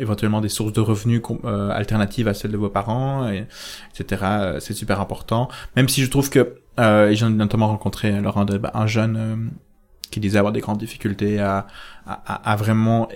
[0.00, 3.46] éventuellement des sources de revenus alternatives à celles de vos parents et,
[3.92, 5.48] etc c'est super important.
[5.76, 9.50] Même si je trouve que j'ai notamment rencontré alors un, un jeune
[10.10, 11.66] qui disait avoir des grandes difficultés à,
[12.06, 13.08] à, à vraiment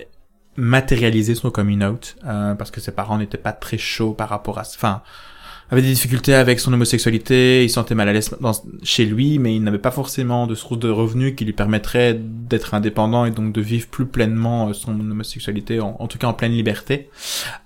[0.57, 4.57] matérialiser son coming out euh, parce que ses parents n'étaient pas très chauds par rapport
[4.57, 5.03] à enfin
[5.69, 8.35] avait des difficultés avec son homosexualité, il sentait mal à l'aise
[8.83, 12.73] chez lui, mais il n'avait pas forcément de source de revenus qui lui permettrait d'être
[12.73, 16.53] indépendant et donc de vivre plus pleinement euh, son homosexualité, en, tout cas en pleine
[16.53, 17.09] liberté.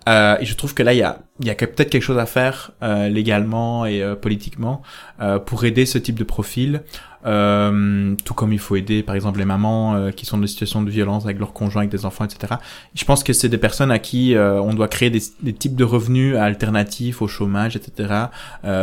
[0.10, 3.10] Euh, et je trouve que là, il y a, peut-être quelque chose à faire euh,
[3.10, 4.82] légalement et euh, politiquement
[5.22, 6.84] euh, pour aider ce type de profil.
[7.26, 10.48] Euh, tout comme il faut aider par exemple les mamans euh, qui sont dans des
[10.48, 12.56] situations de violence avec leurs conjoints, avec des enfants, etc.
[12.96, 15.76] Je pense que c'est des personnes à qui euh, on doit créer des, des, types
[15.76, 18.26] de revenus alternatifs au chômage, etc.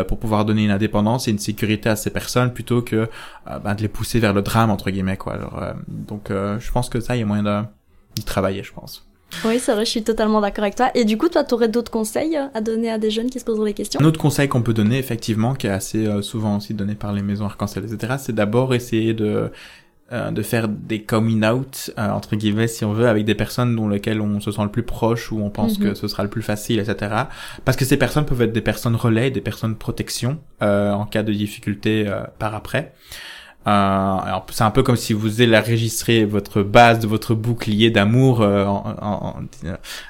[0.06, 3.08] pour pouvoir donner une indépendance et une sécurité à ces personnes plutôt que
[3.64, 5.34] ben, de les pousser vers le drame entre guillemets quoi.
[5.34, 7.68] Alors, donc je pense que ça il y a moyen
[8.14, 9.07] d'y travailler, je pense.
[9.44, 10.90] Oui, c'est vrai, je suis totalement d'accord avec toi.
[10.94, 13.38] Et du coup, toi, tu aurais d'autres conseils euh, à donner à des jeunes qui
[13.38, 14.00] se posent des questions?
[14.00, 17.12] Un autre conseil qu'on peut donner, effectivement, qui est assez euh, souvent aussi donné par
[17.12, 19.50] les maisons arc-en-ciel, etc., c'est d'abord essayer de
[20.10, 23.90] euh, de faire des coming out entre guillemets si on veut avec des personnes dont
[23.90, 25.94] lesquelles on se sent le plus proche ou on pense que mhm.
[25.94, 27.14] ce sera le plus facile etc
[27.66, 31.32] parce que ces personnes peuvent être des personnes relais des personnes protection en cas de
[31.34, 32.94] difficulté par après
[33.68, 38.40] Euh, c'est un peu comme si vous enregistrez votre base de votre bouclier d'amour.
[38.40, 38.66] Euh,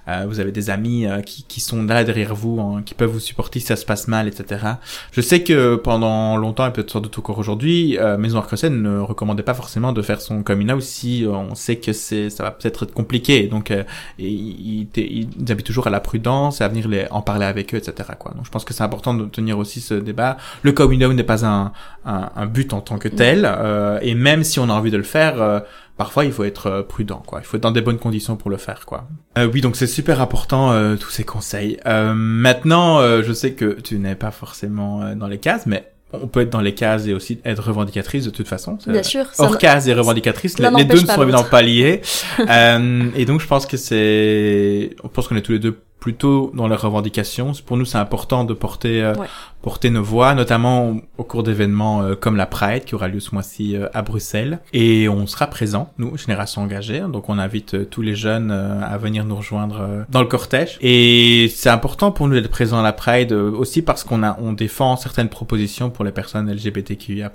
[0.09, 3.11] euh, vous avez des amis euh, qui, qui sont là derrière vous, hein, qui peuvent
[3.11, 4.65] vous supporter si ça se passe mal, etc.
[5.13, 9.43] Je sais que pendant longtemps et peut-être de tout encore aujourd'hui, Maison Arcosen ne recommandait
[9.43, 12.85] pas forcément de faire son coming out si on sait que c'est ça va peut-être
[12.85, 13.47] être compliqué.
[13.47, 13.73] Donc
[14.19, 17.79] ils, ils, invitent toujours à la prudence et à venir les, en parler avec eux,
[17.79, 18.11] etc.
[18.19, 18.33] Quoi.
[18.35, 20.37] Donc je pense que c'est important de tenir aussi ce débat.
[20.63, 21.73] Le coming out n'est pas un,
[22.05, 23.48] un, un, but en tant que tel.
[23.59, 25.61] Euh, et même si on a envie de le faire, euh,
[25.97, 27.41] parfois il faut être euh, prudent, quoi.
[27.41, 29.09] Il faut être dans des bonnes conditions pour le faire, quoi.
[29.53, 31.79] oui, donc c'est super important tous ces conseils.
[31.85, 36.51] maintenant, je sais que tu n'es pas forcément dans les cases, mais on peut être
[36.51, 38.79] dans les cases et aussi être revendicatrice de toute façon.
[38.87, 39.27] Bien sûr.
[39.39, 42.01] Hors case et revendicatrice, les, deux ne sont évidemment pas liés.
[42.39, 46.69] et donc je pense que c'est, on pense qu'on est tous les deux plutôt dans
[46.69, 47.53] leurs revendications.
[47.67, 49.15] Pour nous, c'est important de porter euh,
[49.63, 53.35] porter nos voix, notamment au cours d'événements euh, comme la Pride qui aura lieu ce
[53.35, 54.61] mois-ci euh, à Bruxelles.
[54.73, 57.01] Et on sera présent, nous, Génération Engagée.
[57.01, 60.79] Donc on invite tous les jeunes à venir nous rejoindre dans le cortège.
[60.81, 64.53] Et c'est important pour nous d'être présents à la Pride aussi parce qu'on a on
[64.53, 67.31] défend certaines propositions pour les personnes LGBTQIA+.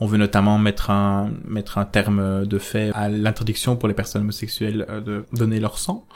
[0.00, 4.22] On veut notamment mettre un mettre un terme de fait à l'interdiction pour les personnes
[4.22, 6.06] homosexuelles de donner leur sang.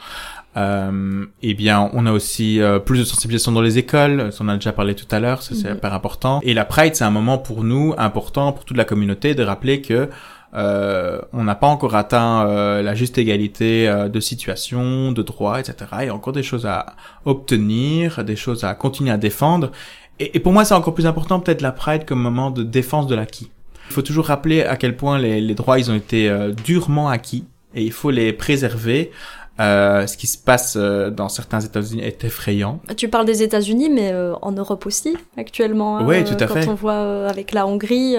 [0.57, 4.49] Euh, eh bien, on a aussi euh, plus de sensibilisation dans les écoles, on en
[4.49, 6.39] a déjà parlé tout à l'heure, ça c'est hyper important.
[6.43, 9.81] Et la Pride, c'est un moment pour nous important, pour toute la communauté, de rappeler
[9.81, 10.09] que
[10.55, 15.59] euh, on n'a pas encore atteint euh, la juste égalité euh, de situation, de droits,
[15.59, 15.75] etc.
[16.01, 19.71] Il y a encore des choses à obtenir, des choses à continuer à défendre.
[20.19, 23.07] Et, et pour moi, c'est encore plus important peut-être la Pride comme moment de défense
[23.07, 23.51] de l'acquis.
[23.89, 26.31] Il faut toujours rappeler à quel point les, les droits ils ont été
[26.63, 29.11] durement acquis et il faut les préserver
[29.59, 32.79] euh, ce qui se passe euh, dans certains États-Unis est effrayant.
[32.95, 35.97] Tu parles des États-Unis, mais euh, en Europe aussi actuellement.
[35.97, 36.65] Hein, oui, tout à quand fait.
[36.65, 38.15] Quand on voit avec la Hongrie,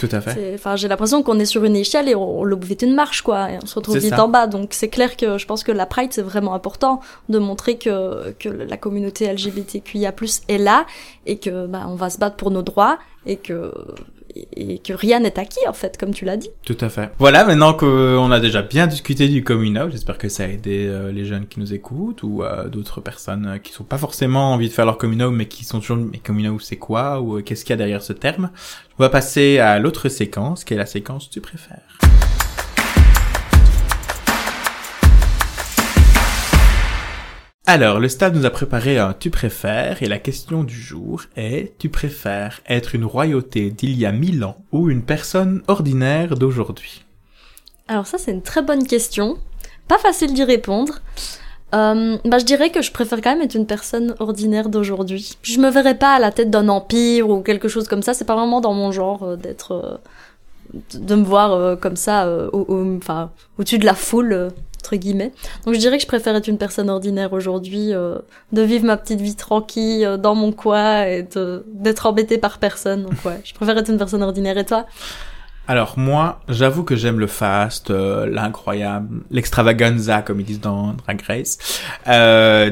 [0.00, 0.52] tout à fait.
[0.54, 3.50] Enfin, j'ai l'impression qu'on est sur une échelle et on, on vite une marche, quoi,
[3.50, 4.46] et on se retrouve vite en bas.
[4.46, 8.32] Donc c'est clair que je pense que la Pride c'est vraiment important de montrer que
[8.38, 10.12] que la communauté LGBTQIA+
[10.48, 10.86] est là
[11.26, 13.72] et que bah, on va se battre pour nos droits et que
[14.56, 16.50] et que rien n'est acquis en fait, comme tu l'as dit.
[16.64, 17.10] Tout à fait.
[17.18, 21.12] Voilà, maintenant qu'on a déjà bien discuté du coming j'espère que ça a aidé euh,
[21.12, 24.68] les jeunes qui nous écoutent ou euh, d'autres personnes euh, qui sont pas forcément envie
[24.68, 27.70] de faire leur coming mais qui sont toujours mais coming c'est quoi ou qu'est-ce qu'il
[27.70, 28.50] y a derrière ce terme?
[28.98, 31.98] On va passer à l'autre séquence, qui est la séquence tu préfères.
[37.74, 41.72] Alors, le stade nous a préparé un tu préfères et la question du jour est
[41.78, 47.02] tu préfères être une royauté d'il y a mille ans ou une personne ordinaire d'aujourd'hui?
[47.88, 49.38] Alors ça c'est une très bonne question,
[49.88, 51.00] pas facile d'y répondre.
[51.74, 55.38] Euh, bah, je dirais que je préfère quand même être une personne ordinaire d'aujourd'hui.
[55.40, 58.12] Je me verrais pas à la tête d'un empire ou quelque chose comme ça.
[58.12, 59.96] C'est pas vraiment dans mon genre euh, d'être, euh,
[60.92, 64.50] de me voir comme ça, au-dessus de la foule
[65.64, 68.18] Donc je dirais que je préfère être une personne ordinaire aujourd'hui, euh,
[68.52, 71.26] de vivre ma petite vie tranquille euh, dans mon coin et
[71.66, 73.02] d'être embêtée par personne.
[73.02, 74.58] Donc ouais, je préfère être une personne ordinaire.
[74.58, 74.86] Et toi?
[75.68, 81.22] Alors moi, j'avoue que j'aime le fast, euh, l'incroyable, l'extravaganza comme ils disent dans Drag
[81.26, 81.58] Race.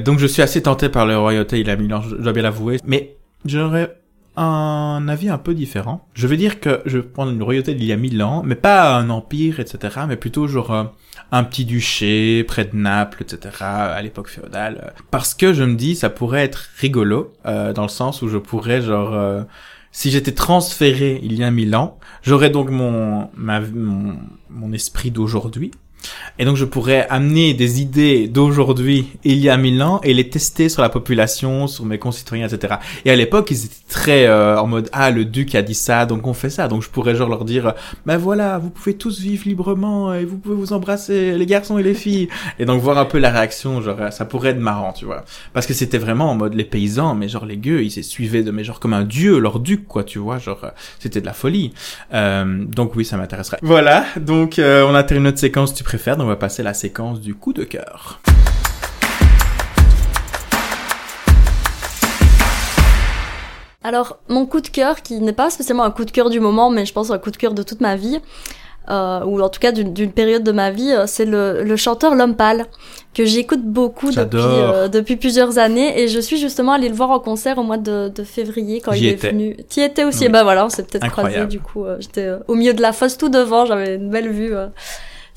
[0.04, 2.78] donc je suis assez tenté par le royauté, il a mis je dois bien l'avouer.
[2.84, 3.99] Mais j'aurais
[4.42, 6.06] un avis un peu différent.
[6.14, 8.54] Je veux dire que je vais prendre une royauté d'il y a mille ans, mais
[8.54, 10.92] pas un empire, etc., mais plutôt genre
[11.32, 14.94] un petit duché près de Naples, etc., à l'époque féodale.
[15.10, 18.38] Parce que je me dis, ça pourrait être rigolo, euh, dans le sens où je
[18.38, 19.42] pourrais, genre, euh,
[19.92, 24.16] si j'étais transféré il y a mille ans, j'aurais donc mon, ma, mon,
[24.48, 25.70] mon esprit d'aujourd'hui,
[26.38, 30.28] et donc je pourrais amener des idées d'aujourd'hui, il y a mille ans, et les
[30.28, 32.76] tester sur la population, sur mes concitoyens, etc.
[33.04, 36.06] Et à l'époque, ils étaient très euh, en mode ah le duc a dit ça,
[36.06, 36.68] donc on fait ça.
[36.68, 37.74] Donc je pourrais genre leur dire
[38.06, 41.82] ben voilà, vous pouvez tous vivre librement et vous pouvez vous embrasser, les garçons et
[41.82, 42.28] les filles.
[42.58, 45.24] Et donc voir un peu la réaction, genre ça pourrait être marrant, tu vois.
[45.52, 48.42] Parce que c'était vraiment en mode les paysans, mais genre les gueux, ils se suivaient
[48.42, 50.66] de mais genre comme un dieu, leur duc quoi, tu vois, genre
[50.98, 51.72] c'était de la folie.
[52.14, 53.58] Euh, donc oui, ça m'intéresserait.
[53.62, 56.66] Voilà, donc euh, on a terminé notre séquence tu préfères, donc on va passer à
[56.66, 58.20] la séquence du coup de cœur.
[63.82, 66.70] Alors, mon coup de cœur, qui n'est pas spécialement un coup de cœur du moment,
[66.70, 68.20] mais je pense un coup de cœur de toute ma vie,
[68.88, 72.14] euh, ou en tout cas d'une période de ma vie, euh, c'est le, le, chanteur
[72.14, 72.66] L'Homme Pâle,
[73.12, 77.10] que j'écoute beaucoup depuis, euh, depuis plusieurs années, et je suis justement allée le voir
[77.10, 79.56] en concert au mois de, de février quand il est venu.
[79.68, 81.84] Tu étais aussi, et bah voilà, on s'est peut-être croisé du coup.
[81.98, 84.54] J'étais au milieu de la fosse tout devant, j'avais une belle vue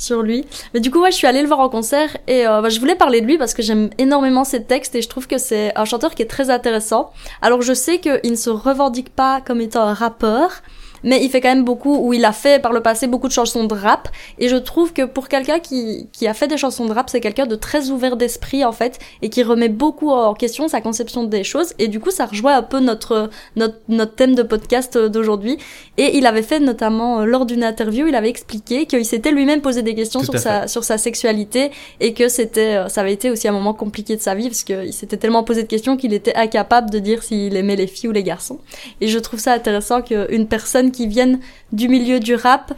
[0.04, 0.46] sur lui.
[0.74, 2.80] Mais du coup, ouais, je suis allée le voir en concert et euh, bah, je
[2.80, 5.76] voulais parler de lui parce que j'aime énormément ses textes et je trouve que c'est
[5.78, 7.12] un chanteur qui est très intéressant.
[7.42, 10.62] Alors je sais qu'il ne se revendique pas comme étant un rappeur,
[11.04, 13.34] mais il fait quand même beaucoup, ou il a fait par le passé beaucoup de
[13.34, 16.86] chansons de rap, et je trouve que pour quelqu'un qui, qui a fait des chansons
[16.86, 20.34] de rap, c'est quelqu'un de très ouvert d'esprit en fait, et qui remet beaucoup en
[20.34, 24.16] question sa conception des choses, et du coup ça rejoint un peu notre, notre, notre
[24.16, 25.58] thème de podcast d'aujourd'hui,
[25.98, 29.62] et il avait fait notamment, euh, lors d'une interview, il avait expliqué qu'il s'était lui-même
[29.62, 33.30] posé des questions sur sa, sur sa sexualité, et que c'était, euh, ça avait été
[33.30, 36.14] aussi un moment compliqué de sa vie, parce qu'il s'était tellement posé de questions qu'il
[36.14, 38.60] était incapable de dire s'il aimait les filles ou les garçons.
[39.02, 41.40] Et je trouve ça intéressant qu'une personne qui vienne
[41.74, 42.74] du milieu du rap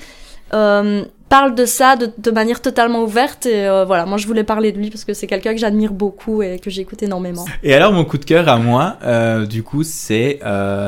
[0.54, 3.45] euh, parle de ça de, manière totalement ouverte.
[3.45, 5.91] Et euh, voilà, moi je voulais parler de lui parce que c'est quelqu'un que j'admire
[5.91, 7.45] beaucoup et que j'écoute énormément.
[7.63, 10.39] Et alors mon coup de cœur à moi, euh, du coup, c'est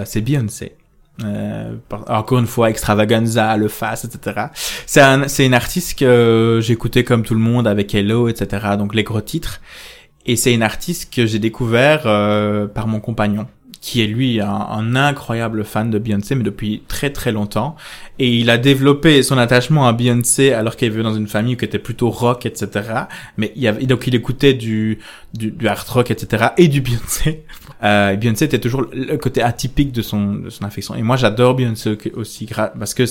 [0.05, 0.73] c'est Beyoncé.
[1.89, 4.47] encore une fois, extravaganza, le face, etc.
[4.85, 8.67] C'est c'est une artiste que j'écoutais comme tout le monde avec Hello, etc.
[8.77, 9.61] Donc les gros titres.
[10.29, 12.03] Et c'est une artiste que j'ai découvert
[12.73, 13.47] par mon compagnon
[13.81, 17.75] qui est lui un, incroyable fan de Beyoncé, mais depuis très très longtemps.
[18.19, 21.65] Et il a développé son attachement à Beyoncé alors qu'il vivait dans une famille qui
[21.65, 22.69] était plutôt rock, etc.
[23.37, 24.99] Mais il avait, donc il écoutait du,
[25.33, 26.47] du, du hard rock, etc.
[26.57, 27.43] et du Beyoncé.
[27.83, 30.95] Euh, Beyoncé était toujours le côté atypique de son, de son affection.
[30.95, 33.03] Et moi j'adore Beyoncé aussi, parce que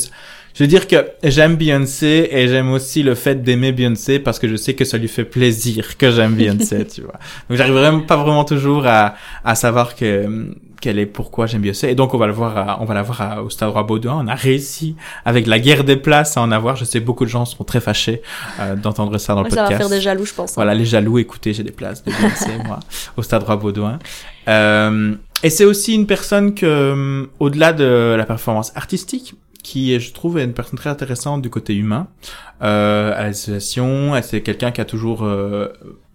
[0.56, 4.48] je veux dire que j'aime Beyoncé et j'aime aussi le fait d'aimer Beyoncé parce que
[4.48, 7.18] je sais que ça lui fait plaisir que j'aime Beyoncé, tu vois.
[7.50, 11.88] Donc j'arrive vraiment pas vraiment toujours à, à savoir que quelle est pourquoi j'aime Beyoncé.
[11.90, 14.18] Et donc on va le voir, on va la voir au Stade Roi Baudouin.
[14.24, 16.74] On a réussi avec la guerre des places à en avoir.
[16.74, 18.22] Je sais beaucoup de gens seront très fâchés
[18.58, 19.66] euh, d'entendre ça dans le podcast.
[19.66, 20.52] Ça va faire des jaloux, je pense.
[20.52, 20.54] Hein.
[20.56, 21.18] Voilà, les jaloux.
[21.18, 22.80] Écoutez, j'ai des places de Beyoncé moi
[23.18, 23.98] au Stade Roi Baudouin.
[24.48, 29.34] Euh, et c'est aussi une personne que, euh, au-delà de la performance artistique,
[29.66, 32.06] qui je trouve est une personne très intéressante du côté humain
[32.62, 34.12] euh, à l'association.
[34.22, 35.72] C'est quelqu'un qui a toujours euh,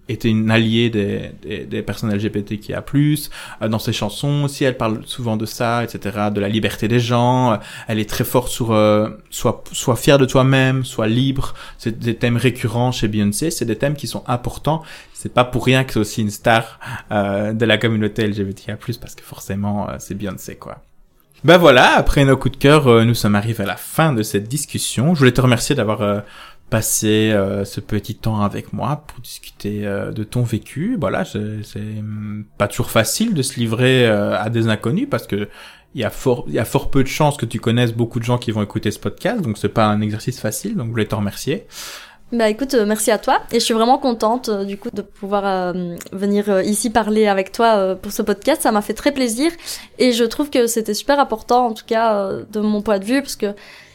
[0.07, 2.83] était une alliée des, des, des personnes LGBTQIA+.
[2.93, 6.99] Euh, dans ses chansons aussi, elle parle souvent de ça, etc., de la liberté des
[6.99, 7.53] gens.
[7.53, 11.53] Euh, elle est très forte sur euh, soit soit fier de toi-même, soit libre.
[11.77, 13.51] C'est des thèmes récurrents chez Beyoncé.
[13.51, 14.81] C'est des thèmes qui sont importants.
[15.13, 16.79] C'est pas pour rien que c'est aussi une star
[17.11, 20.81] euh, de la communauté LGBTQIA+, parce que forcément, c'est Beyoncé, quoi.
[21.43, 24.47] Ben voilà, après nos coups de cœur, nous sommes arrivés à la fin de cette
[24.47, 25.15] discussion.
[25.15, 26.23] Je voulais te remercier d'avoir
[26.71, 30.97] passer euh, ce petit temps avec moi pour discuter euh, de ton vécu.
[30.99, 32.03] Voilà, c'est
[32.57, 35.49] pas toujours facile de se livrer euh, à des inconnus parce que
[35.93, 38.19] il y a fort il y a fort peu de chances que tu connaisses beaucoup
[38.19, 40.77] de gens qui vont écouter ce podcast, donc c'est pas un exercice facile.
[40.77, 41.67] Donc je voulais te remercier.
[42.31, 45.73] Bah écoute, merci à toi et je suis vraiment contente du coup de pouvoir
[46.13, 48.61] venir ici parler avec toi pour ce podcast.
[48.61, 49.51] Ça m'a fait très plaisir
[49.99, 53.21] et je trouve que c'était super important en tout cas de mon point de vue
[53.21, 53.53] parce que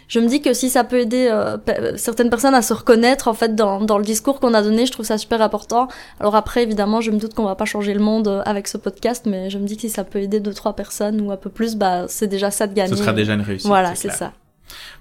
[0.08, 1.56] je me dis que si ça peut aider euh,
[1.96, 4.92] certaines personnes à se reconnaître en fait dans, dans le discours qu'on a donné, je
[4.92, 5.88] trouve ça super important.
[6.20, 8.78] Alors après, évidemment, je me doute qu'on va pas changer le monde euh, avec ce
[8.78, 11.36] podcast, mais je me dis que si ça peut aider deux trois personnes ou un
[11.36, 12.94] peu plus, bah c'est déjà ça de gagner.
[12.94, 13.66] Ce sera déjà une réussite.
[13.66, 14.32] Voilà, c'est ça.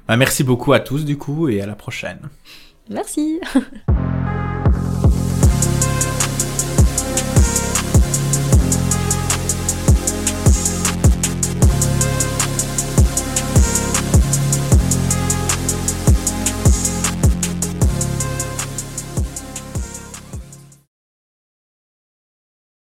[0.08, 2.20] Bah, merci beaucoup à tous du coup et à la prochaine.
[2.90, 3.40] Merci.